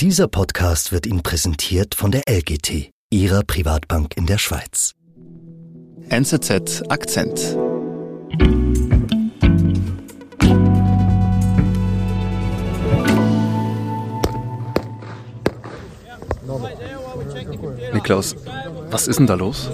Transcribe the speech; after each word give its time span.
Dieser 0.00 0.28
Podcast 0.28 0.92
wird 0.92 1.06
Ihnen 1.06 1.22
präsentiert 1.22 1.94
von 1.94 2.10
der 2.10 2.24
LGT, 2.28 2.90
Ihrer 3.08 3.42
Privatbank 3.42 4.14
in 4.18 4.26
der 4.26 4.36
Schweiz. 4.36 4.92
NZZ 6.10 6.82
Akzent. 6.90 7.56
Niklaus, 17.94 18.36
was 18.90 19.08
ist 19.08 19.18
denn 19.18 19.26
da 19.26 19.32
los? 19.32 19.70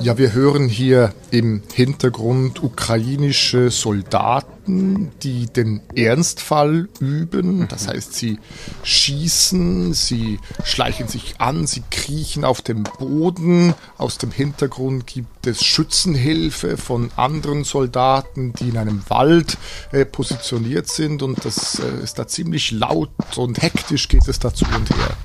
Ja, 0.00 0.16
wir 0.16 0.32
hören 0.32 0.68
hier 0.68 1.12
im 1.32 1.60
Hintergrund 1.74 2.62
ukrainische 2.62 3.70
Soldaten, 3.72 5.10
die 5.24 5.46
den 5.46 5.80
Ernstfall 5.96 6.88
üben. 7.00 7.66
Das 7.66 7.88
heißt, 7.88 8.14
sie 8.14 8.38
schießen, 8.84 9.94
sie 9.94 10.38
schleichen 10.62 11.08
sich 11.08 11.40
an, 11.40 11.66
sie 11.66 11.82
kriechen 11.90 12.44
auf 12.44 12.62
dem 12.62 12.84
Boden. 12.84 13.74
Aus 13.96 14.18
dem 14.18 14.30
Hintergrund 14.30 15.08
gibt 15.08 15.48
es 15.48 15.64
Schützenhilfe 15.64 16.76
von 16.76 17.10
anderen 17.16 17.64
Soldaten, 17.64 18.52
die 18.52 18.68
in 18.68 18.78
einem 18.78 19.02
Wald 19.08 19.58
äh, 19.90 20.04
positioniert 20.04 20.86
sind. 20.88 21.22
Und 21.24 21.44
das 21.44 21.80
äh, 21.80 22.04
ist 22.04 22.20
da 22.20 22.28
ziemlich 22.28 22.70
laut 22.70 23.10
und 23.36 23.60
hektisch 23.60 24.06
geht 24.06 24.28
es 24.28 24.38
dazu 24.38 24.64
und 24.76 24.88
her. 24.90 25.16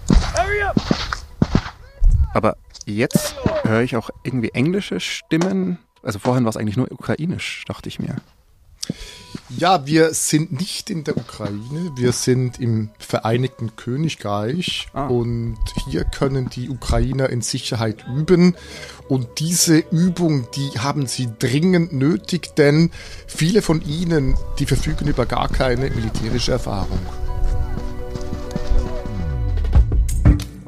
Aber 2.34 2.58
jetzt 2.86 3.36
höre 3.64 3.82
ich 3.82 3.96
auch 3.96 4.10
irgendwie 4.24 4.50
englische 4.50 5.00
Stimmen. 5.00 5.80
Also 6.02 6.20
vorhin 6.20 6.44
war 6.44 6.50
es 6.50 6.58
eigentlich 6.58 6.78
nur 6.78 6.92
ukrainisch, 6.92 7.64
dachte 7.68 7.90
ich 7.90 8.00
mir. 8.00 8.18
Ja, 9.50 9.86
wir 9.86 10.14
sind 10.14 10.52
nicht 10.52 10.90
in 10.90 11.04
der 11.04 11.16
Ukraine, 11.16 11.92
wir 11.96 12.12
sind 12.12 12.60
im 12.60 12.90
Vereinigten 12.98 13.76
Königreich 13.76 14.88
ah. 14.94 15.08
und 15.08 15.58
hier 15.86 16.06
können 16.06 16.50
die 16.50 16.70
Ukrainer 16.70 17.30
in 17.30 17.42
Sicherheit 17.42 18.04
üben. 18.08 18.56
Und 19.08 19.40
diese 19.40 19.78
Übung, 19.78 20.48
die 20.56 20.80
haben 20.80 21.08
sie 21.08 21.30
dringend 21.38 21.94
nötig, 21.94 22.56
denn 22.56 22.92
viele 23.28 23.62
von 23.62 23.82
ihnen, 23.82 24.36
die 24.60 24.66
verfügen 24.66 25.08
über 25.08 25.26
gar 25.26 25.50
keine 25.50 25.90
militärische 25.90 26.54
Erfahrung. 26.54 27.00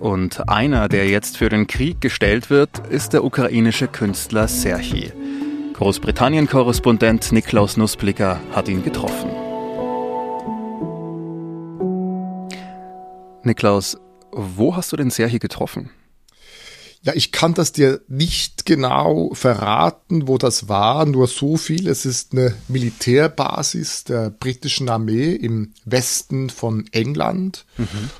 Und 0.05 0.47
einer, 0.49 0.87
der 0.87 1.07
jetzt 1.07 1.35
für 1.35 1.49
den 1.49 1.65
Krieg 1.65 1.99
gestellt 1.99 2.51
wird, 2.51 2.69
ist 2.91 3.13
der 3.13 3.23
ukrainische 3.23 3.87
Künstler 3.87 4.47
Serhi. 4.47 5.11
Großbritannien-Korrespondent 5.73 7.31
Niklaus 7.31 7.75
Nussblicker 7.75 8.39
hat 8.51 8.69
ihn 8.69 8.83
getroffen. 8.83 9.31
Niklaus, 13.41 13.97
wo 14.31 14.75
hast 14.75 14.91
du 14.91 14.95
den 14.95 15.09
Serhi 15.09 15.39
getroffen? 15.39 15.89
Ja, 17.01 17.13
ich 17.15 17.31
kann 17.31 17.55
das 17.55 17.71
dir 17.71 18.01
nicht 18.07 18.67
genau 18.67 19.31
verraten, 19.33 20.27
wo 20.27 20.37
das 20.37 20.69
war, 20.69 21.07
nur 21.07 21.25
so 21.25 21.57
viel. 21.57 21.87
Es 21.87 22.05
ist 22.05 22.33
eine 22.33 22.53
Militärbasis 22.67 24.03
der 24.03 24.29
britischen 24.29 24.87
Armee 24.87 25.33
im 25.33 25.73
Westen 25.83 26.51
von 26.51 26.85
England. 26.91 27.65
Mhm. 27.77 28.11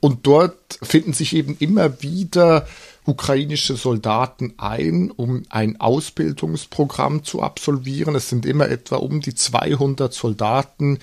Und 0.00 0.26
dort 0.26 0.78
finden 0.82 1.12
sich 1.12 1.34
eben 1.34 1.56
immer 1.58 2.02
wieder 2.02 2.66
ukrainische 3.04 3.76
Soldaten 3.76 4.54
ein, 4.56 5.10
um 5.10 5.42
ein 5.50 5.80
Ausbildungsprogramm 5.80 7.24
zu 7.24 7.42
absolvieren. 7.42 8.14
Es 8.14 8.28
sind 8.28 8.46
immer 8.46 8.68
etwa 8.68 8.96
um 8.96 9.20
die 9.20 9.34
200 9.34 10.12
Soldaten, 10.12 10.98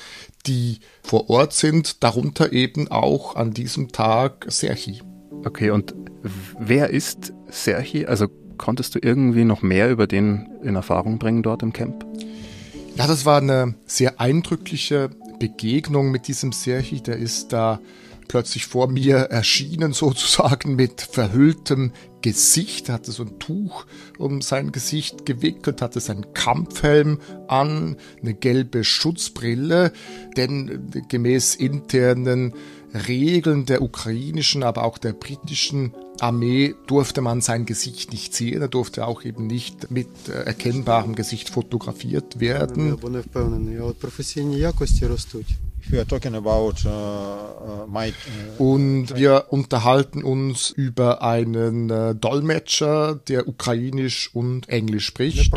die 0.45 0.79
vor 1.03 1.29
Ort 1.29 1.53
sind, 1.53 2.03
darunter 2.03 2.53
eben 2.53 2.89
auch 2.89 3.35
an 3.35 3.53
diesem 3.53 3.91
Tag 3.91 4.45
Serhi. 4.49 5.01
Okay, 5.45 5.69
und 5.69 5.93
wer 6.59 6.89
ist 6.89 7.33
Serhi? 7.49 8.05
Also 8.05 8.27
konntest 8.57 8.95
du 8.95 8.99
irgendwie 9.01 9.43
noch 9.43 9.61
mehr 9.61 9.89
über 9.89 10.07
den 10.07 10.49
in 10.63 10.75
Erfahrung 10.75 11.19
bringen 11.19 11.43
dort 11.43 11.61
im 11.61 11.73
Camp? 11.73 12.05
Ja, 12.95 13.05
das 13.05 13.25
war 13.25 13.37
eine 13.37 13.75
sehr 13.85 14.19
eindrückliche 14.19 15.09
Begegnung 15.39 16.09
mit 16.09 16.27
diesem 16.27 16.51
Serhi. 16.51 17.01
Der 17.01 17.17
ist 17.17 17.53
da 17.53 17.79
plötzlich 18.27 18.65
vor 18.65 18.87
mir 18.87 19.15
erschienen, 19.15 19.93
sozusagen 19.93 20.75
mit 20.75 21.01
verhülltem 21.01 21.91
Gesicht, 22.21 22.89
hatte 22.89 23.11
so 23.11 23.23
ein 23.23 23.39
Tuch 23.39 23.85
um 24.17 24.41
sein 24.41 24.71
Gesicht 24.71 25.25
gewickelt, 25.25 25.81
hatte 25.81 25.99
seinen 25.99 26.33
Kampfhelm 26.33 27.19
an, 27.47 27.97
eine 28.21 28.33
gelbe 28.33 28.83
Schutzbrille, 28.83 29.93
denn 30.35 30.91
gemäß 31.07 31.55
internen 31.55 32.53
Regeln 32.93 33.65
der 33.65 33.81
ukrainischen, 33.81 34.63
aber 34.63 34.83
auch 34.83 34.97
der 34.97 35.13
britischen 35.13 35.93
Armee 36.19 36.73
durfte 36.87 37.21
man 37.21 37.41
sein 37.41 37.65
Gesicht 37.65 38.11
nicht 38.11 38.33
sehen, 38.33 38.61
er 38.61 38.67
durfte 38.67 39.05
auch 39.05 39.23
eben 39.23 39.45
nicht 39.45 39.91
mit 39.91 40.07
äh, 40.29 40.43
erkennbarem 40.43 41.13
Gesicht 41.15 41.49
fotografiert 41.49 42.39
werden. 42.39 42.97
Uh, 45.91 46.03
uh, 46.85 47.85
uh, 47.87 48.13
Und 48.57 49.15
wir 49.15 49.45
unterhalten 49.49 50.23
uns 50.23 50.69
über 50.69 51.21
einen 51.21 51.89
äh, 51.89 52.15
Dolmetscher, 52.15 53.15
der 53.27 53.47
Ukrainisch 53.47 54.29
und 54.33 54.69
Englisch 54.69 55.05
spricht. 55.05 55.53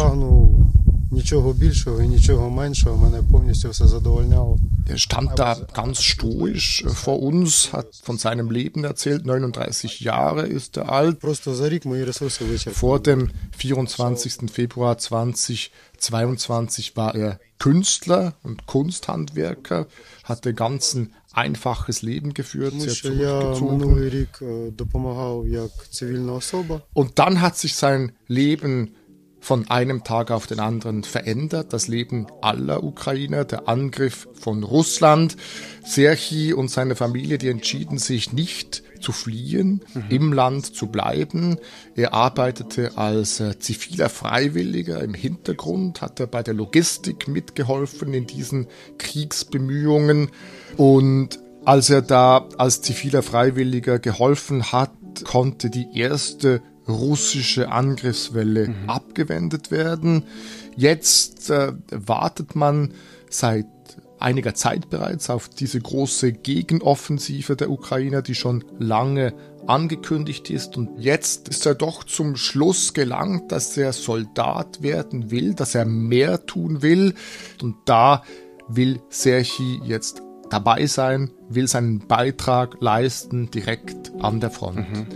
Нічого 1.11 1.53
більшого 1.53 2.01
і 2.01 2.07
нічого 2.07 2.49
меншого 2.49 2.97
мене 2.97 3.23
повністю 3.31 3.69
все 3.69 3.87
задовольняло. 3.87 4.59
Der 4.87 4.99
stand 4.99 5.35
da 5.35 5.55
ganz 5.73 6.03
stoisch 6.03 6.83
vor 6.85 7.19
uns, 7.19 7.73
hat 7.73 7.87
von 8.03 8.17
seinem 8.19 8.51
Leben 8.51 8.83
erzählt. 8.83 9.25
39 9.25 10.01
Jahre 10.01 10.45
ist 10.45 10.77
er 10.77 10.89
alt. 10.89 11.17
Vor 12.73 12.99
dem 12.99 13.31
24. 13.57 14.51
Februar 14.51 14.99
2022 14.99 16.95
war 16.95 17.15
er 17.15 17.39
Künstler 17.57 18.35
und 18.43 18.67
Kunsthandwerker, 18.67 19.87
hatte 20.23 20.53
ganz 20.53 20.93
ein 20.93 21.13
einfaches 21.33 22.03
Leben 22.03 22.35
geführt, 22.35 22.73
sehr 22.77 22.93
zurückgezogen. 22.93 24.27
Und 26.93 27.19
dann 27.19 27.41
hat 27.41 27.57
sich 27.57 27.75
sein 27.75 28.11
Leben 28.27 28.91
von 29.40 29.68
einem 29.70 30.04
Tag 30.04 30.30
auf 30.30 30.46
den 30.46 30.60
anderen 30.60 31.02
verändert. 31.02 31.72
Das 31.72 31.88
Leben 31.88 32.26
aller 32.42 32.84
Ukrainer, 32.84 33.44
der 33.44 33.68
Angriff 33.68 34.28
von 34.34 34.62
Russland. 34.62 35.36
Serchi 35.84 36.52
und 36.52 36.70
seine 36.70 36.94
Familie, 36.94 37.38
die 37.38 37.48
entschieden 37.48 37.98
sich 37.98 38.32
nicht 38.32 38.82
zu 39.00 39.12
fliehen, 39.12 39.82
mhm. 39.94 40.04
im 40.10 40.32
Land 40.32 40.74
zu 40.74 40.88
bleiben. 40.88 41.56
Er 41.96 42.12
arbeitete 42.12 42.98
als 42.98 43.40
äh, 43.40 43.58
ziviler 43.58 44.10
Freiwilliger 44.10 45.02
im 45.02 45.14
Hintergrund, 45.14 46.02
hat 46.02 46.20
er 46.20 46.26
bei 46.26 46.42
der 46.42 46.54
Logistik 46.54 47.26
mitgeholfen 47.26 48.12
in 48.12 48.26
diesen 48.26 48.66
Kriegsbemühungen. 48.98 50.30
Und 50.76 51.40
als 51.64 51.90
er 51.90 52.02
da 52.02 52.48
als 52.58 52.82
ziviler 52.82 53.22
Freiwilliger 53.22 53.98
geholfen 53.98 54.72
hat, 54.72 54.92
konnte 55.24 55.70
die 55.70 55.88
erste 55.94 56.62
russische 56.90 57.70
Angriffswelle 57.70 58.68
mhm. 58.68 58.88
abgewendet 58.88 59.70
werden. 59.70 60.24
Jetzt 60.76 61.50
äh, 61.50 61.72
wartet 61.90 62.54
man 62.54 62.94
seit 63.28 63.66
einiger 64.18 64.54
Zeit 64.54 64.90
bereits 64.90 65.30
auf 65.30 65.48
diese 65.48 65.80
große 65.80 66.32
Gegenoffensive 66.32 67.56
der 67.56 67.70
Ukrainer, 67.70 68.22
die 68.22 68.34
schon 68.34 68.64
lange 68.78 69.32
angekündigt 69.66 70.50
ist. 70.50 70.76
Und 70.76 70.98
jetzt 70.98 71.48
ist 71.48 71.66
er 71.66 71.74
doch 71.74 72.04
zum 72.04 72.36
Schluss 72.36 72.92
gelangt, 72.92 73.52
dass 73.52 73.76
er 73.76 73.92
Soldat 73.92 74.82
werden 74.82 75.30
will, 75.30 75.54
dass 75.54 75.74
er 75.74 75.84
mehr 75.84 76.44
tun 76.46 76.82
will. 76.82 77.14
Und 77.62 77.76
da 77.86 78.22
will 78.68 79.00
Serchi 79.08 79.80
jetzt 79.84 80.22
dabei 80.50 80.86
sein, 80.86 81.30
will 81.48 81.68
seinen 81.68 82.06
Beitrag 82.06 82.76
leisten 82.80 83.50
direkt 83.50 84.12
an 84.20 84.40
der 84.40 84.50
Front. 84.50 84.90
Mhm. 84.90 85.06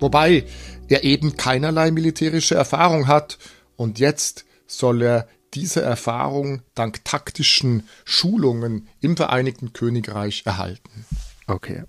Wobei 0.00 0.44
er 0.88 1.04
eben 1.04 1.36
keinerlei 1.36 1.90
militärische 1.90 2.54
Erfahrung 2.54 3.08
hat 3.08 3.38
und 3.76 3.98
jetzt 3.98 4.44
soll 4.66 5.02
er 5.02 5.28
diese 5.54 5.82
Erfahrung 5.82 6.62
dank 6.74 7.04
taktischen 7.04 7.88
Schulungen 8.04 8.88
im 9.00 9.16
Vereinigten 9.16 9.72
Königreich 9.72 10.42
erhalten. 10.44 11.06
Okay. 11.46 11.84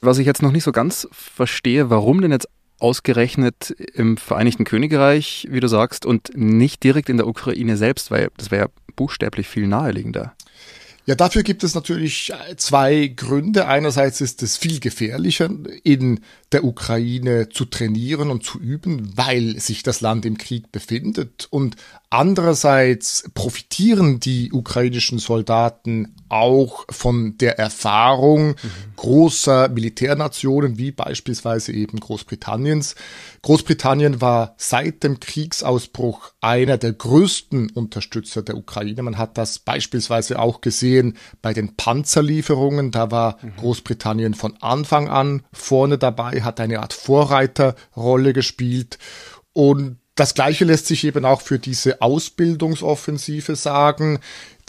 Was 0.00 0.18
ich 0.18 0.26
jetzt 0.26 0.42
noch 0.42 0.52
nicht 0.52 0.64
so 0.64 0.72
ganz 0.72 1.08
verstehe, 1.12 1.90
warum 1.90 2.20
denn 2.20 2.30
jetzt 2.30 2.48
ausgerechnet 2.78 3.70
im 3.94 4.16
Vereinigten 4.16 4.64
Königreich, 4.64 5.46
wie 5.50 5.60
du 5.60 5.68
sagst, 5.68 6.04
und 6.04 6.36
nicht 6.36 6.82
direkt 6.82 7.08
in 7.08 7.16
der 7.16 7.26
Ukraine 7.26 7.76
selbst, 7.76 8.10
weil 8.10 8.30
das 8.36 8.50
wäre 8.50 8.70
buchstäblich 8.96 9.48
viel 9.48 9.66
naheliegender. 9.66 10.34
Ja, 11.06 11.14
dafür 11.14 11.42
gibt 11.42 11.64
es 11.64 11.74
natürlich 11.74 12.32
äh, 12.32 12.56
zwei 12.56 13.08
Gründe. 13.08 13.66
Einerseits 13.66 14.22
ist 14.22 14.42
es 14.42 14.56
viel 14.56 14.80
gefährlicher, 14.80 15.50
in 15.82 16.20
der 16.50 16.64
Ukraine 16.64 17.50
zu 17.50 17.66
trainieren 17.66 18.30
und 18.30 18.44
zu 18.44 18.58
üben, 18.58 19.12
weil 19.14 19.58
sich 19.60 19.82
das 19.82 20.00
Land 20.00 20.24
im 20.24 20.38
Krieg 20.38 20.72
befindet. 20.72 21.46
Und 21.50 21.76
andererseits 22.08 23.28
profitieren 23.34 24.18
die 24.18 24.50
ukrainischen 24.52 25.18
Soldaten 25.18 26.14
auch 26.28 26.84
von 26.90 27.36
der 27.38 27.58
Erfahrung 27.58 28.48
mhm. 28.48 28.56
großer 28.96 29.68
Militärnationen 29.68 30.78
wie 30.78 30.90
beispielsweise 30.90 31.72
eben 31.72 32.00
Großbritanniens. 32.00 32.94
Großbritannien 33.42 34.20
war 34.20 34.54
seit 34.56 35.02
dem 35.02 35.20
Kriegsausbruch 35.20 36.32
einer 36.40 36.78
der 36.78 36.92
größten 36.92 37.70
Unterstützer 37.70 38.42
der 38.42 38.56
Ukraine. 38.56 39.02
Man 39.02 39.18
hat 39.18 39.38
das 39.38 39.58
beispielsweise 39.58 40.38
auch 40.38 40.60
gesehen 40.60 41.16
bei 41.42 41.52
den 41.52 41.76
Panzerlieferungen. 41.76 42.90
Da 42.90 43.10
war 43.10 43.38
mhm. 43.42 43.56
Großbritannien 43.56 44.34
von 44.34 44.56
Anfang 44.60 45.08
an 45.08 45.42
vorne 45.52 45.98
dabei, 45.98 46.42
hat 46.42 46.60
eine 46.60 46.80
Art 46.80 46.92
Vorreiterrolle 46.92 48.32
gespielt 48.32 48.98
und 49.52 49.98
das 50.14 50.34
Gleiche 50.34 50.64
lässt 50.64 50.86
sich 50.86 51.04
eben 51.04 51.24
auch 51.24 51.40
für 51.40 51.58
diese 51.58 52.00
Ausbildungsoffensive 52.00 53.56
sagen. 53.56 54.20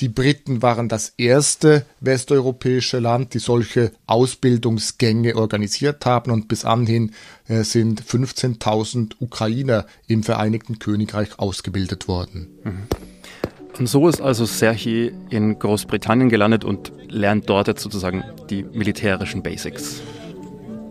Die 0.01 0.09
Briten 0.09 0.61
waren 0.61 0.89
das 0.89 1.13
erste 1.17 1.85
westeuropäische 2.01 2.99
Land, 2.99 3.33
die 3.33 3.39
solche 3.39 3.91
Ausbildungsgänge 4.07 5.35
organisiert 5.35 6.05
haben 6.05 6.31
und 6.31 6.49
bis 6.49 6.65
anhin 6.65 7.11
äh, 7.47 7.63
sind 7.63 8.03
15.000 8.03 9.13
Ukrainer 9.19 9.85
im 10.07 10.23
Vereinigten 10.23 10.79
Königreich 10.79 11.39
ausgebildet 11.39 12.09
worden. 12.09 12.47
Mhm. 12.63 12.83
Und 13.79 13.87
so 13.87 14.07
ist 14.07 14.21
also 14.21 14.45
Serhi 14.45 15.11
in 15.29 15.59
Großbritannien 15.59 16.29
gelandet 16.29 16.63
und 16.63 16.93
lernt 17.09 17.49
dort 17.49 17.67
jetzt 17.67 17.81
sozusagen 17.81 18.23
die 18.49 18.63
militärischen 18.63 19.43
Basics. 19.43 20.01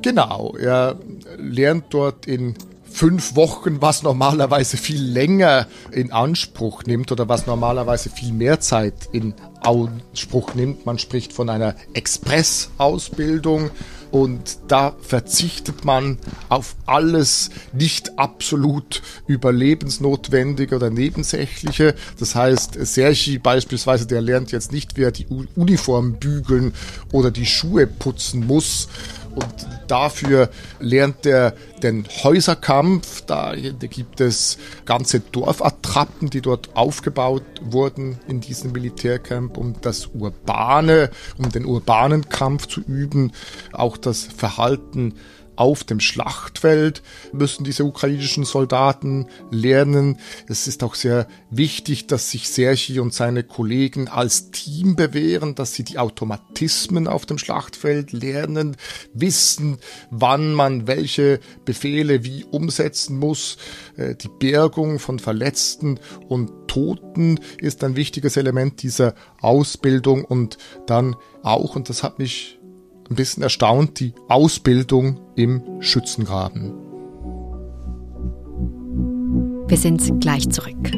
Genau, 0.02 0.54
er 0.58 0.98
lernt 1.38 1.86
dort 1.90 2.26
in 2.26 2.54
fünf 2.94 3.34
Wochen, 3.34 3.82
was 3.82 4.04
normalerweise 4.04 4.76
viel 4.76 5.02
länger 5.02 5.66
in 5.90 6.12
Anspruch 6.12 6.84
nimmt 6.84 7.10
oder 7.10 7.28
was 7.28 7.44
normalerweise 7.48 8.08
viel 8.08 8.32
mehr 8.32 8.60
Zeit 8.60 8.94
in 9.10 9.34
Anspruch 9.62 10.54
nimmt. 10.54 10.86
Man 10.86 11.00
spricht 11.00 11.32
von 11.32 11.50
einer 11.50 11.74
Express-Ausbildung 11.92 13.70
und 14.12 14.58
da 14.68 14.94
verzichtet 15.00 15.84
man 15.84 16.18
auf 16.48 16.76
alles 16.86 17.50
nicht 17.72 18.16
absolut 18.16 19.02
überlebensnotwendige 19.26 20.76
oder 20.76 20.90
nebensächliche. 20.90 21.96
Das 22.20 22.36
heißt, 22.36 22.78
Sergi 22.80 23.38
beispielsweise, 23.38 24.06
der 24.06 24.20
lernt 24.20 24.52
jetzt 24.52 24.70
nicht, 24.70 24.96
wie 24.96 25.02
er 25.02 25.10
die 25.10 25.26
Uniform 25.56 26.12
bügeln 26.20 26.74
oder 27.10 27.32
die 27.32 27.46
Schuhe 27.46 27.88
putzen 27.88 28.46
muss, 28.46 28.88
und 29.34 29.68
dafür 29.88 30.50
lernt 30.80 31.26
er 31.26 31.54
den 31.82 32.06
Häuserkampf. 32.22 33.22
Da, 33.22 33.54
gibt 33.54 34.20
es 34.20 34.58
ganze 34.84 35.20
Dorfattrappen, 35.20 36.30
die 36.30 36.40
dort 36.40 36.76
aufgebaut 36.76 37.44
wurden 37.62 38.18
in 38.28 38.40
diesem 38.40 38.72
Militärcamp, 38.72 39.56
um 39.56 39.74
das 39.80 40.06
urbane, 40.14 41.10
um 41.38 41.50
den 41.50 41.64
urbanen 41.64 42.28
Kampf 42.28 42.66
zu 42.66 42.80
üben. 42.80 43.32
Auch 43.72 43.96
das 43.96 44.22
Verhalten 44.24 45.14
auf 45.56 45.84
dem 45.84 46.00
Schlachtfeld 46.00 47.02
müssen 47.32 47.64
diese 47.64 47.84
ukrainischen 47.84 48.44
Soldaten 48.44 49.26
lernen. 49.50 50.18
Es 50.48 50.66
ist 50.66 50.82
auch 50.82 50.94
sehr 50.94 51.26
wichtig, 51.50 52.06
dass 52.06 52.30
sich 52.30 52.48
Sergi 52.48 53.00
und 53.00 53.14
seine 53.14 53.44
Kollegen 53.44 54.08
als 54.08 54.50
Team 54.50 54.96
bewähren, 54.96 55.54
dass 55.54 55.74
sie 55.74 55.84
die 55.84 55.98
Automatismen 55.98 57.06
auf 57.06 57.26
dem 57.26 57.38
Schlachtfeld 57.38 58.12
lernen, 58.12 58.76
wissen, 59.12 59.78
wann 60.10 60.52
man 60.52 60.86
welche 60.86 61.40
Befehle 61.64 62.24
wie 62.24 62.44
umsetzen 62.44 63.18
muss. 63.18 63.56
Äh, 63.96 64.14
die 64.14 64.28
Bergung 64.28 64.98
von 64.98 65.18
Verletzten 65.18 66.00
und 66.28 66.68
Toten 66.68 67.38
ist 67.58 67.84
ein 67.84 67.96
wichtiges 67.96 68.36
Element 68.36 68.82
dieser 68.82 69.14
Ausbildung 69.40 70.24
und 70.24 70.58
dann 70.86 71.16
auch, 71.42 71.76
und 71.76 71.88
das 71.88 72.02
hat 72.02 72.18
mich 72.18 72.58
ein 73.10 73.16
bisschen 73.16 73.42
erstaunt, 73.42 74.00
die 74.00 74.14
Ausbildung 74.28 75.20
im 75.36 75.80
Schützengraben. 75.80 76.72
Wir 79.68 79.78
sind 79.78 80.20
gleich 80.20 80.48
zurück. 80.50 80.92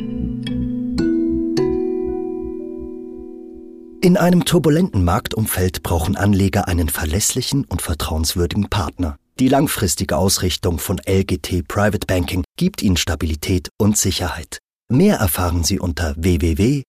In 4.03 4.17
einem 4.17 4.44
turbulenten 4.44 5.05
Marktumfeld 5.05 5.82
brauchen 5.82 6.17
Anleger 6.17 6.69
einen 6.69 6.88
verlässlichen 6.88 7.64
und 7.64 7.82
vertrauenswürdigen 7.82 8.69
Partner. 8.69 9.17
Die 9.41 9.49
langfristige 9.49 10.17
Ausrichtung 10.17 10.79
von 10.79 11.00
LGT 11.06 11.67
Private 11.67 12.06
Banking 12.06 12.44
gibt 12.56 12.82
Ihnen 12.82 12.97
Stabilität 12.97 13.69
und 13.79 13.97
Sicherheit. 13.99 14.59
Mehr 14.88 15.17
erfahren 15.17 15.64
Sie 15.64 15.81
unter 15.81 16.14
www.lgt.com. 16.17 16.85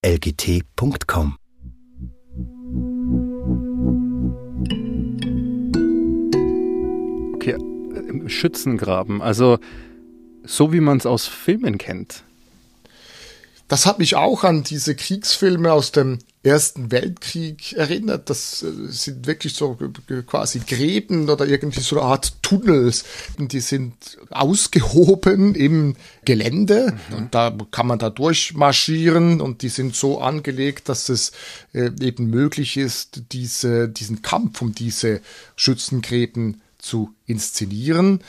Schützengraben. 8.29 9.21
Also 9.21 9.59
so 10.43 10.73
wie 10.73 10.79
man 10.79 10.97
es 10.97 11.05
aus 11.05 11.27
Filmen 11.27 11.77
kennt. 11.77 12.23
Das 13.67 13.85
hat 13.85 13.99
mich 13.99 14.15
auch 14.15 14.45
an 14.45 14.63
diese 14.63 14.95
Kriegsfilme 14.95 15.73
aus 15.73 15.91
dem 15.91 16.19
Ersten 16.41 16.89
Weltkrieg 16.91 17.73
erinnert. 17.73 18.29
Das 18.29 18.63
äh, 18.63 18.71
sind 18.87 19.27
wirklich 19.27 19.55
so 19.55 19.77
quasi 20.25 20.59
Gräben 20.59 21.29
oder 21.29 21.45
irgendwie 21.45 21.81
so 21.81 21.99
eine 21.99 22.07
Art 22.07 22.41
Tunnels. 22.41 23.03
Die 23.37 23.59
sind 23.59 23.93
ausgehoben 24.29 25.53
im 25.55 25.97
Gelände 26.23 26.93
mhm. 27.09 27.17
und 27.17 27.35
da 27.35 27.53
kann 27.71 27.87
man 27.87 27.99
da 27.99 28.09
durchmarschieren 28.09 29.41
und 29.41 29.61
die 29.61 29.69
sind 29.69 29.97
so 29.97 30.21
angelegt, 30.21 30.87
dass 30.87 31.09
es 31.09 31.33
äh, 31.73 31.89
eben 31.99 32.29
möglich 32.29 32.77
ist, 32.77 33.23
diese, 33.33 33.89
diesen 33.89 34.21
Kampf 34.21 34.61
um 34.61 34.73
diese 34.73 35.19
Schützengräben 35.57 36.61
zu 36.77 37.13
inszenieren. 37.25 38.21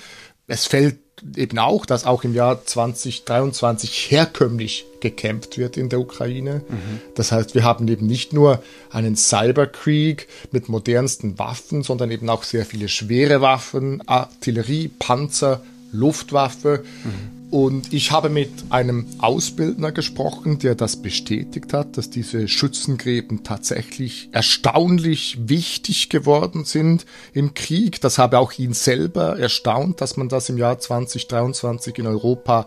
Es 0.47 0.67
fällt 0.67 0.99
eben 1.37 1.59
auch, 1.59 1.87
dass 1.87 2.05
auch 2.05 2.25
im 2.25 2.35
Jahr 2.35 2.65
2023 2.65 4.11
herkömmlich 4.11 4.85
gekämpft 5.01 5.59
wird 5.59 5.77
in 5.77 5.89
der 5.89 6.01
Ukraine. 6.01 6.63
Mhm. 6.69 7.01
Das 7.15 7.33
heißt, 7.33 7.55
wir 7.55 7.65
haben 7.65 7.89
eben 7.89 8.07
nicht 8.07 8.33
nur 8.33 8.63
einen 8.91 9.17
Cyberkrieg 9.17 10.29
mit 10.53 10.69
modernsten 10.69 11.39
Waffen, 11.39 11.83
sondern 11.83 12.11
eben 12.11 12.29
auch 12.29 12.43
sehr 12.43 12.65
viele 12.65 12.89
schwere 12.89 13.41
Waffen, 13.41 14.07
Artillerie, 14.07 14.89
Panzer, 14.99 15.63
Luftwaffe. 15.93 16.85
Mhm. 17.05 17.38
Und 17.51 17.95
ich 17.95 18.11
habe 18.11 18.29
mit 18.29 18.51
einem 18.69 19.07
Ausbildner 19.19 19.91
gesprochen, 19.91 20.59
der 20.59 20.75
das 20.75 21.01
bestätigt 21.01 21.73
hat, 21.73 21.97
dass 21.97 22.11
diese 22.11 22.47
Schützengräben 22.47 23.43
tatsächlich 23.43 24.29
erstaunlich 24.33 25.39
wichtig 25.49 26.11
geworden 26.11 26.65
sind 26.65 27.07
im 27.33 27.55
Krieg. 27.55 28.03
Das 28.03 28.19
habe 28.19 28.39
auch 28.39 28.53
ihn 28.59 28.75
selber 28.75 29.39
erstaunt, 29.39 30.03
dass 30.03 30.19
man 30.19 30.29
das 30.29 30.51
im 30.51 30.59
Jahr 30.59 30.79
2023 30.79 31.99
in 31.99 32.07
Europa 32.07 32.67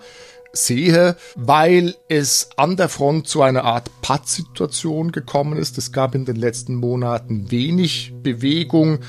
sehe, 0.53 1.15
weil 1.35 1.95
es 2.09 2.49
an 2.57 2.75
der 2.75 2.89
Front 2.89 3.27
zu 3.27 3.41
einer 3.41 3.63
Art 3.63 3.89
Pattsituation 4.01 5.11
gekommen 5.11 5.57
ist. 5.57 5.77
Es 5.77 5.91
gab 5.91 6.15
in 6.15 6.25
den 6.25 6.35
letzten 6.35 6.75
Monaten 6.75 7.51
wenig 7.51 8.13
Bewegung 8.21 8.99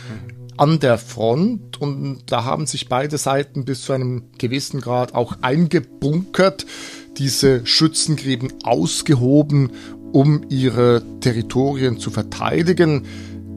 an 0.57 0.81
der 0.81 0.99
Front 0.99 1.81
und 1.81 2.23
da 2.27 2.45
haben 2.45 2.67
sich 2.67 2.89
beide 2.89 3.19
Seiten 3.19 3.65
bis 3.65 3.83
zu 3.83 3.93
einem 3.93 4.25
gewissen 4.39 4.81
Grad 4.81 5.15
auch 5.15 5.37
eingebunkert, 5.41 6.67
diese 7.19 7.67
Schützengräben 7.67 8.53
ausgehoben, 8.63 9.73
um 10.13 10.43
ihre 10.49 11.03
Territorien 11.21 11.99
zu 11.99 12.11
verteidigen. 12.11 13.07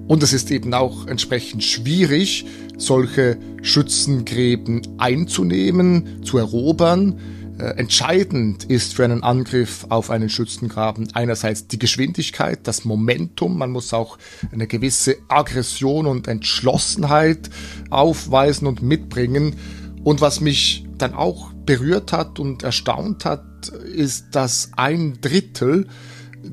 Und 0.07 0.23
es 0.23 0.33
ist 0.33 0.51
eben 0.51 0.73
auch 0.73 1.07
entsprechend 1.07 1.63
schwierig, 1.63 2.45
solche 2.77 3.37
Schützengräben 3.61 4.81
einzunehmen, 4.97 6.23
zu 6.23 6.37
erobern. 6.37 7.19
Äh, 7.57 7.77
entscheidend 7.77 8.65
ist 8.65 8.95
für 8.95 9.05
einen 9.05 9.23
Angriff 9.23 9.85
auf 9.89 10.09
einen 10.09 10.29
Schützengraben 10.29 11.07
einerseits 11.13 11.67
die 11.67 11.79
Geschwindigkeit, 11.79 12.59
das 12.63 12.83
Momentum. 12.83 13.57
Man 13.57 13.71
muss 13.71 13.93
auch 13.93 14.17
eine 14.51 14.67
gewisse 14.67 15.17
Aggression 15.29 16.05
und 16.05 16.27
Entschlossenheit 16.27 17.49
aufweisen 17.89 18.67
und 18.67 18.81
mitbringen. 18.81 19.55
Und 20.03 20.21
was 20.21 20.41
mich 20.41 20.85
dann 20.97 21.13
auch 21.13 21.53
berührt 21.65 22.11
hat 22.11 22.39
und 22.39 22.63
erstaunt 22.63 23.25
hat, 23.25 23.69
ist, 23.69 24.35
dass 24.35 24.71
ein 24.75 25.19
Drittel 25.21 25.87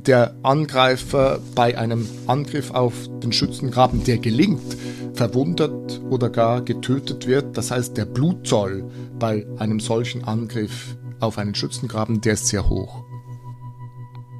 der 0.07 0.35
Angreifer 0.43 1.41
bei 1.55 1.79
einem 1.79 2.09
Angriff 2.27 2.71
auf 2.71 2.95
den 3.23 3.33
Schützengraben, 3.33 4.05
der 4.05 4.19
gelingt, 4.19 4.77
verwundet 5.15 6.01
oder 6.11 6.31
gar 6.31 6.63
getötet 6.63 7.27
wird. 7.27 7.57
Das 7.57 7.71
heißt, 7.71 7.97
der 7.97 8.07
Blutzoll 8.07 8.91
bei 9.19 9.47
einem 9.59 9.81
solchen 9.81 10.25
Angriff 10.25 10.97
auf 11.21 11.39
einen 11.39 11.55
Schützengraben, 11.55 12.21
der 12.21 12.35
ist 12.35 12.49
sehr 12.49 12.69
hoch. 12.69 13.05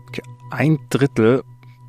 Okay, 0.09 0.23
ein 0.51 0.79
Drittel, 0.91 1.43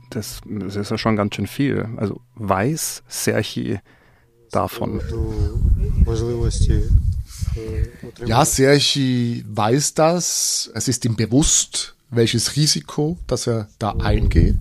das, 0.09 0.41
das 0.45 0.75
ist 0.75 0.91
ja 0.91 0.97
schon 0.97 1.15
ganz 1.15 1.35
schön 1.35 1.47
viel. 1.47 1.89
Also 1.97 2.21
weiß 2.35 3.03
Serchi 3.07 3.79
davon? 4.51 5.01
Ja, 8.25 8.45
Serchi 8.45 9.43
weiß 9.47 9.93
das. 9.95 10.71
Es 10.75 10.87
ist 10.87 11.05
ihm 11.05 11.15
bewusst, 11.15 11.95
welches 12.15 12.55
Risiko, 12.55 13.17
das 13.27 13.47
er 13.47 13.67
da 13.79 13.91
eingeht. 13.91 14.57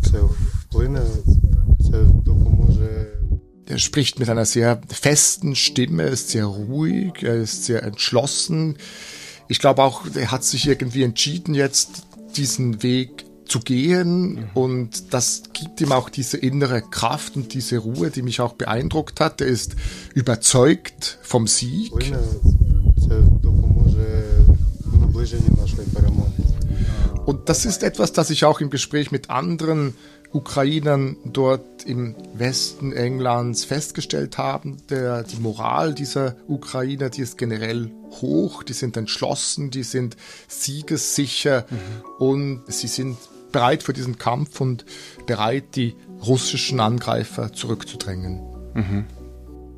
Er 3.66 3.78
spricht 3.78 4.18
mit 4.18 4.28
einer 4.28 4.44
sehr 4.44 4.80
festen 4.88 5.54
Stimme, 5.54 6.04
ist 6.04 6.30
sehr 6.30 6.46
ruhig, 6.46 7.22
er 7.22 7.36
ist 7.36 7.64
sehr 7.64 7.82
entschlossen. 7.82 8.76
Ich 9.48 9.60
glaube 9.60 9.82
auch, 9.82 10.02
er 10.14 10.30
hat 10.30 10.44
sich 10.44 10.66
irgendwie 10.66 11.02
entschieden, 11.02 11.54
jetzt 11.54 12.06
diesen 12.36 12.82
Weg 12.82 13.24
zu 13.46 13.60
gehen 13.60 14.34
mhm. 14.34 14.44
und 14.54 15.14
das 15.14 15.42
gibt 15.52 15.80
ihm 15.80 15.92
auch 15.92 16.08
diese 16.08 16.38
innere 16.38 16.82
Kraft 16.82 17.36
und 17.36 17.54
diese 17.54 17.78
Ruhe, 17.78 18.10
die 18.10 18.22
mich 18.22 18.40
auch 18.40 18.54
beeindruckt 18.54 19.20
hat. 19.20 19.40
Er 19.40 19.48
ist 19.48 19.76
überzeugt 20.14 21.18
vom 21.22 21.46
Sieg. 21.46 21.92
Und 27.24 27.48
das 27.48 27.64
ist 27.64 27.82
etwas, 27.82 28.12
das 28.12 28.30
ich 28.30 28.44
auch 28.44 28.60
im 28.60 28.70
Gespräch 28.70 29.12
mit 29.12 29.30
anderen 29.30 29.94
Ukrainern 30.32 31.16
dort 31.24 31.84
im 31.84 32.16
Westen 32.34 32.92
Englands 32.92 33.64
festgestellt 33.64 34.38
haben. 34.38 34.78
Der, 34.88 35.22
die 35.22 35.36
Moral 35.36 35.94
dieser 35.94 36.36
Ukrainer, 36.48 37.10
die 37.10 37.20
ist 37.20 37.38
generell 37.38 37.90
hoch, 38.10 38.62
die 38.62 38.72
sind 38.72 38.96
entschlossen, 38.96 39.70
die 39.70 39.82
sind 39.82 40.16
siegessicher 40.48 41.66
mhm. 41.68 42.04
und 42.18 42.62
sie 42.66 42.88
sind 42.88 43.18
bereit 43.52 43.82
für 43.82 43.92
diesen 43.92 44.18
Kampf 44.18 44.60
und 44.60 44.84
bereit, 45.26 45.76
die 45.76 45.94
russischen 46.26 46.80
Angreifer 46.80 47.52
zurückzudrängen. 47.52 48.40
Mhm. 48.74 49.04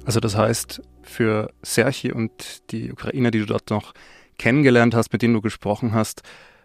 Also 0.05 0.21
das 0.21 0.37
heißt, 0.37 0.83
für 1.03 1.51
Serchi 1.63 2.13
und 2.13 2.71
die 2.71 2.93
Ukrainer, 2.93 3.31
die 3.31 3.41
du 3.41 3.47
dort 3.47 3.71
noch 3.71 3.93
kennengelernt 4.39 4.95
hast, 4.95 5.13
mit 5.13 5.23
denen 5.23 5.35
du 5.35 5.41
gesprochen 5.41 5.93
hast, 5.93 6.23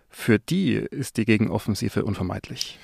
für 0.09 0.39
die 0.39 0.73
ist 0.73 1.17
die 1.17 1.25
Gegenoffensive 1.25 2.03
unvermeidlich. 2.03 2.77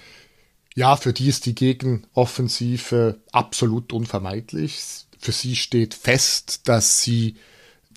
Ja, 0.75 0.95
für 0.97 1.13
die 1.13 1.27
ist 1.27 1.45
die 1.45 1.55
Gegenoffensive 1.55 3.19
absolut 3.31 3.93
unvermeidlich. 3.93 5.05
Für 5.19 5.31
sie 5.31 5.55
steht 5.55 5.93
fest, 5.93 6.67
dass 6.67 7.01
sie 7.01 7.35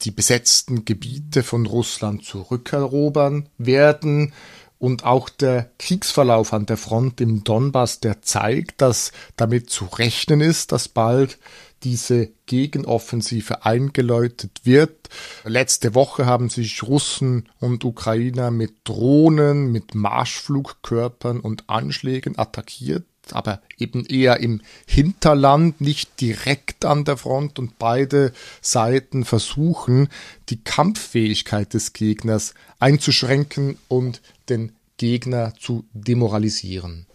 die 0.04 0.12
besetzten 0.12 0.84
Gebiete 0.84 1.42
von 1.42 1.66
Russland 1.66 2.24
zurückerobern 2.24 3.48
werden. 3.58 4.32
Und 4.78 5.04
auch 5.04 5.28
der 5.28 5.70
Kriegsverlauf 5.78 6.52
an 6.52 6.66
der 6.66 6.76
Front 6.76 7.20
im 7.20 7.42
Donbass, 7.42 7.98
der 7.98 8.22
zeigt, 8.22 8.80
dass 8.80 9.10
damit 9.36 9.70
zu 9.70 9.86
rechnen 9.86 10.40
ist, 10.40 10.70
dass 10.70 10.88
bald 10.88 11.38
diese 11.82 12.30
Gegenoffensive 12.46 13.64
eingeläutet 13.64 14.60
wird. 14.64 15.08
Letzte 15.44 15.94
Woche 15.94 16.26
haben 16.26 16.48
sich 16.48 16.82
Russen 16.82 17.48
und 17.60 17.84
Ukrainer 17.84 18.50
mit 18.50 18.74
Drohnen, 18.84 19.70
mit 19.70 19.94
Marschflugkörpern 19.94 21.40
und 21.40 21.68
Anschlägen 21.68 22.38
attackiert, 22.38 23.04
aber 23.34 23.60
eben 23.78 24.04
eher 24.04 24.40
im 24.40 24.60
Hinterland, 24.86 25.80
nicht 25.80 26.20
direkt 26.20 26.84
an 26.84 27.04
der 27.04 27.16
Front 27.16 27.58
und 27.58 27.78
beide 27.78 28.32
Seiten 28.60 29.24
versuchen, 29.24 30.08
die 30.48 30.62
Kampffähigkeit 30.62 31.74
des 31.74 31.92
Gegners 31.92 32.54
einzuschränken 32.78 33.78
und 33.88 34.22
den 34.48 34.72
Gegner 34.96 35.54
zu 35.58 35.84
demoralisieren. 35.92 37.06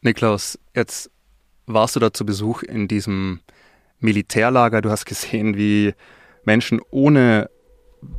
Niklaus, 0.00 0.58
jetzt 0.74 1.10
warst 1.66 1.96
du 1.96 2.00
da 2.00 2.12
zu 2.12 2.26
Besuch 2.26 2.62
in 2.62 2.88
diesem 2.88 3.40
Militärlager. 4.00 4.82
Du 4.82 4.90
hast 4.90 5.06
gesehen, 5.06 5.56
wie 5.56 5.94
Menschen 6.44 6.80
ohne 6.90 7.48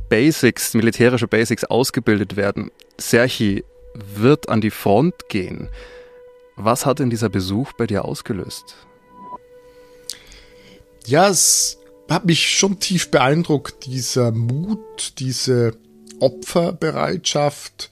Basics, 0.08 0.74
militärische 0.74 1.28
Basics 1.28 1.64
ausgebildet 1.64 2.36
werden. 2.36 2.70
Serchi 2.98 3.64
wird 3.94 4.48
an 4.48 4.60
die 4.60 4.70
Front 4.70 5.28
gehen. 5.28 5.68
Was 6.56 6.86
hat 6.86 6.98
denn 6.98 7.10
dieser 7.10 7.28
Besuch 7.28 7.72
bei 7.74 7.86
dir 7.86 8.04
ausgelöst? 8.04 8.76
Ja, 11.04 11.28
es 11.28 11.78
hat 12.08 12.24
mich 12.24 12.48
schon 12.48 12.80
tief 12.80 13.10
beeindruckt, 13.10 13.86
dieser 13.86 14.32
Mut, 14.32 15.14
diese 15.18 15.76
Opferbereitschaft 16.18 17.90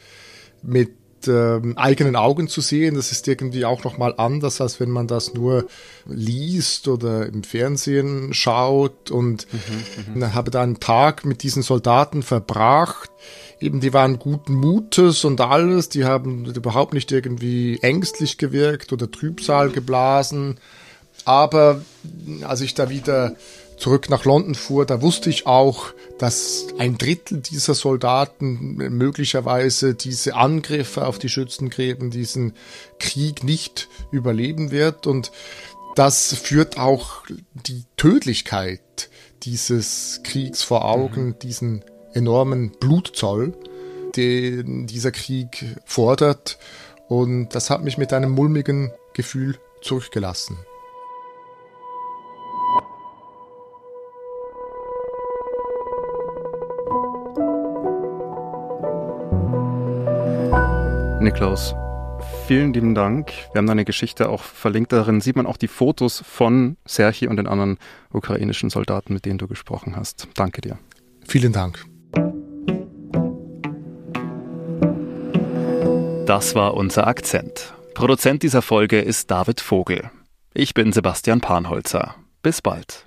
mit 0.63 0.93
ähm, 1.27 1.77
eigenen 1.77 2.17
Augen 2.17 2.49
zu 2.49 2.61
sehen. 2.61 2.95
Das 2.95 3.13
ist 3.13 3.29
irgendwie 3.29 3.65
auch 3.65 3.85
nochmal 3.85 4.15
anders, 4.17 4.61
als 4.61 4.81
wenn 4.81 4.91
man 4.91 5.07
das 5.07 5.35
nur 5.35 5.67
liest 6.07 6.89
oder 6.89 7.27
im 7.27 7.45
Fernsehen 7.45 8.35
schaut. 8.35 9.11
Und 9.11 9.47
mhm, 9.53 10.21
mhm. 10.21 10.35
habe 10.35 10.51
da 10.51 10.63
einen 10.63 10.81
Tag 10.81 11.25
mit 11.25 11.43
diesen 11.43 11.63
Soldaten 11.63 12.23
verbracht. 12.23 13.11
Eben, 13.61 13.81
die 13.81 13.93
waren 13.93 14.19
guten 14.19 14.55
Mutes 14.55 15.25
und 15.25 15.41
alles. 15.41 15.89
Die 15.89 16.05
haben 16.05 16.45
überhaupt 16.47 16.95
nicht 16.95 17.13
irgendwie 17.13 17.79
ängstlich 17.83 18.39
gewirkt 18.39 18.93
oder 18.93 19.11
Trübsal 19.11 19.71
geblasen. 19.71 20.59
Aber 21.25 21.83
als 22.43 22.61
ich 22.61 22.75
da 22.75 22.91
wieder 22.91 23.37
zurück 23.77 24.09
nach 24.09 24.25
London 24.25 24.55
fuhr, 24.55 24.87
da 24.87 25.03
wusste 25.03 25.31
ich 25.31 25.47
auch, 25.47 25.87
dass 26.19 26.67
ein 26.79 26.97
Drittel 26.99 27.41
dieser 27.41 27.75
Soldaten 27.75 28.77
möglicherweise 28.77 29.95
diese 29.95 30.35
Angriffe 30.35 31.07
auf 31.07 31.19
die 31.19 31.29
Schützengräben, 31.29 32.11
diesen 32.11 32.55
Krieg 32.99 33.43
nicht 33.43 33.89
überleben 34.11 34.71
wird. 34.71 35.07
Und 35.07 35.33
das 35.97 36.35
führt 36.35 36.79
auch 36.79 37.23
die 37.55 37.85
Tödlichkeit 37.97 39.11
dieses 39.43 40.21
Kriegs 40.25 40.63
vor 40.63 40.85
Augen, 40.85 41.27
mhm. 41.27 41.39
diesen 41.41 41.85
enormen 42.15 42.73
Blutzoll, 42.81 43.53
den 44.17 44.87
dieser 44.87 45.13
Krieg 45.13 45.77
fordert. 45.85 46.59
Und 47.09 47.51
das 47.55 47.71
hat 47.71 47.85
mich 47.85 47.99
mit 47.99 48.13
einem 48.13 48.31
mulmigen 48.31 48.93
Gefühl 49.13 49.59
zurückgelassen. 49.83 50.57
Niklaus, 61.21 61.75
vielen 62.47 62.75
lieben 62.75 62.95
Dank. 62.95 63.33
Wir 63.53 63.59
haben 63.59 63.67
deine 63.67 63.87
Geschichte 63.87 64.29
auch 64.29 64.43
verlinkt. 64.43 64.93
Darin 64.93 65.23
sieht 65.23 65.37
man 65.37 65.47
auch 65.47 65.57
die 65.57 65.69
Fotos 65.69 66.23
von 66.27 66.77
Serchi 66.85 67.29
und 67.29 67.39
den 67.39 67.47
anderen 67.47 67.79
ukrainischen 68.13 68.69
Soldaten, 68.69 69.15
mit 69.15 69.25
denen 69.25 69.39
du 69.39 69.49
gesprochen 69.49 69.97
hast. 69.97 70.29
Danke 70.35 70.61
dir. 70.61 70.79
Vielen 71.27 71.53
Dank. 71.53 71.94
Das 76.35 76.57
war 76.57 76.75
unser 76.75 77.07
Akzent. 77.07 77.75
Produzent 77.95 78.43
dieser 78.43 78.61
Folge 78.61 79.01
ist 79.01 79.31
David 79.31 79.61
Vogel. 79.61 80.11
Ich 80.53 80.75
bin 80.75 80.93
Sebastian 80.93 81.41
Panholzer. 81.41 82.17
Bis 82.43 82.61
bald. 82.61 83.07